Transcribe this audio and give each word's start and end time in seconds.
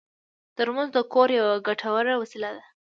ترموز 0.55 0.89
د 0.93 0.97
کور 1.13 1.29
یوه 1.39 1.55
ګټوره 1.67 2.13
وسیله 2.21 2.49
ده. 2.55 2.63